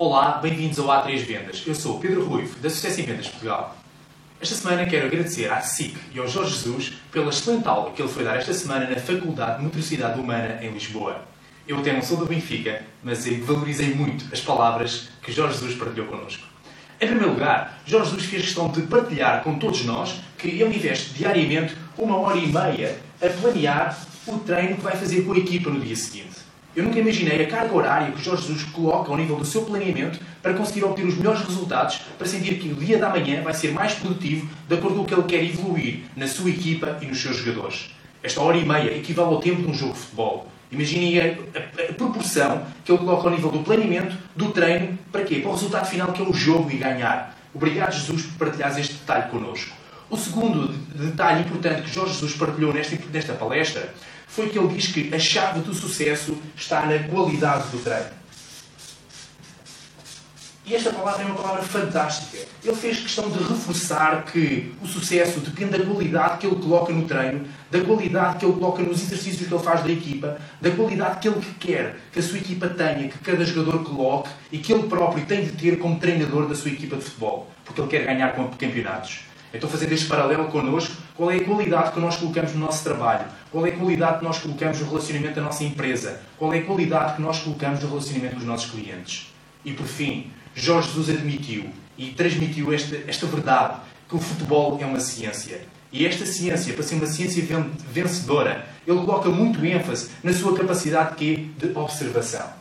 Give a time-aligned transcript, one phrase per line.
[0.00, 1.64] Olá, bem-vindos ao A3 Vendas.
[1.66, 3.76] Eu sou Pedro Ruivo, da Sucesso em Vendas Portugal.
[4.40, 8.08] Esta semana quero agradecer à SIC e ao Jorge Jesus pela excelente aula que ele
[8.08, 11.22] foi dar esta semana na Faculdade de Motricidade Humana em Lisboa.
[11.66, 16.06] Eu até não sou do Benfica, mas valorizei muito as palavras que Jorge Jesus partilhou
[16.06, 16.46] connosco.
[17.00, 21.12] Em primeiro lugar, Jorge Jesus fez questão de partilhar com todos nós que ele investe
[21.14, 25.70] diariamente uma hora e meia a planear o treino que vai fazer com a equipa
[25.70, 26.47] no dia seguinte.
[26.78, 30.20] Eu nunca imaginei a carga horária que Jorge Jesus coloca ao nível do seu planeamento
[30.40, 33.72] para conseguir obter os melhores resultados, para sentir que o dia da manhã vai ser
[33.72, 37.20] mais produtivo de acordo com o que ele quer evoluir na sua equipa e nos
[37.20, 37.90] seus jogadores.
[38.22, 40.46] Esta hora e meia equivale ao tempo de um jogo de futebol.
[40.70, 45.24] Imaginem a, a, a, proporção que ele coloca ao nível do planeamento, do treino, para
[45.24, 45.40] quê?
[45.40, 47.36] Para o resultado final que é o jogo e ganhar.
[47.52, 49.76] Obrigado, Jesus, por partilhares este detalhe connosco.
[50.10, 53.92] O segundo detalhe importante que Jorge Jesus partilhou nesta, nesta palestra
[54.26, 58.18] foi que ele diz que a chave do sucesso está na qualidade do treino.
[60.64, 62.38] E esta palavra é uma palavra fantástica.
[62.64, 67.06] Ele fez questão de reforçar que o sucesso depende da qualidade que ele coloca no
[67.06, 71.20] treino, da qualidade que ele coloca nos exercícios que ele faz da equipa, da qualidade
[71.20, 74.88] que ele quer que a sua equipa tenha, que cada jogador coloque e que ele
[74.88, 78.34] próprio tem de ter como treinador da sua equipa de futebol, porque ele quer ganhar
[78.58, 79.20] campeonatos.
[79.52, 83.24] Então, fazendo este paralelo connosco, qual é a qualidade que nós colocamos no nosso trabalho?
[83.50, 86.20] Qual é a qualidade que nós colocamos no relacionamento da nossa empresa?
[86.36, 89.32] Qual é a qualidade que nós colocamos no relacionamento dos nossos clientes?
[89.64, 94.84] E, por fim, Jorge Jesus admitiu e transmitiu esta, esta verdade, que o futebol é
[94.84, 95.60] uma ciência.
[95.90, 97.42] E esta ciência, para ser uma ciência
[97.90, 102.57] vencedora, ele coloca muito ênfase na sua capacidade de, de observação.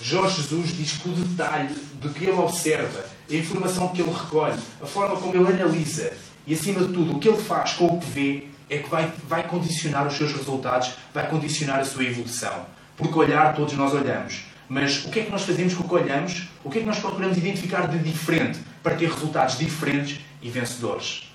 [0.00, 4.58] Jorge Jesus diz que o detalhe do que ele observa, a informação que ele recolhe,
[4.80, 6.12] a forma como ele analisa
[6.46, 9.12] e, acima de tudo, o que ele faz com o que vê, é que vai,
[9.26, 12.66] vai condicionar os seus resultados, vai condicionar a sua evolução.
[12.96, 14.44] Porque olhar, todos nós olhamos.
[14.68, 16.48] Mas o que é que nós fazemos com o que olhamos?
[16.62, 21.28] O que é que nós procuramos identificar de diferente para ter resultados diferentes e vencedores?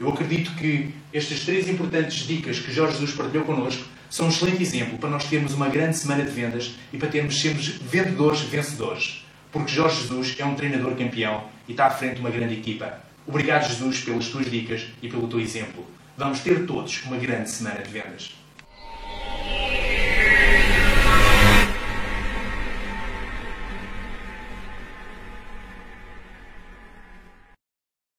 [0.00, 4.62] Eu acredito que estas três importantes dicas que Jorge Jesus partilhou connosco são um excelente
[4.62, 9.24] exemplo para nós termos uma grande semana de vendas e para termos sempre vendedores vencedores.
[9.50, 12.98] Porque Jorge Jesus é um treinador campeão e está à frente de uma grande equipa.
[13.26, 15.86] Obrigado, Jesus, pelas tuas dicas e pelo teu exemplo.
[16.16, 18.32] Vamos ter todos uma grande semana de vendas.